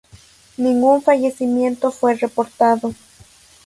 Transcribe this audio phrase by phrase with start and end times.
[0.57, 2.95] Ningún fallecimiento fue reportado.